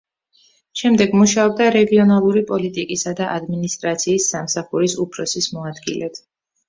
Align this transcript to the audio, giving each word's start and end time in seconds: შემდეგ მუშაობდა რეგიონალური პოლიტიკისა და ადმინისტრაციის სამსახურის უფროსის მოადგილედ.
შემდეგ 0.79 1.11
მუშაობდა 1.17 1.67
რეგიონალური 1.75 2.43
პოლიტიკისა 2.53 3.13
და 3.21 3.27
ადმინისტრაციის 3.37 4.31
სამსახურის 4.35 4.97
უფროსის 5.05 5.51
მოადგილედ. 5.59 6.19